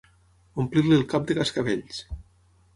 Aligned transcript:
Omplir-li 0.63 0.95
el 1.01 1.05
cap 1.13 1.29
de 1.29 1.37
cascavells. 1.43 2.03